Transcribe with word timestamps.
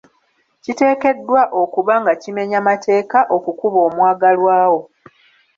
Kiteekeddwa 0.63 1.41
okuba 1.61 1.93
nga 2.01 2.13
kimenya 2.21 2.59
mateeka 2.67 3.19
okukuba 3.35 3.79
omwagalwa 3.87 4.55
wo. 4.71 4.81